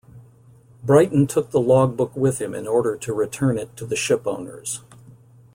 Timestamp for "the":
1.51-1.59, 3.85-3.95